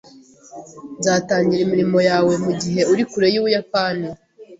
[0.99, 4.07] Nzatangira imirimo yawe mugihe uri kure yUbuyapani.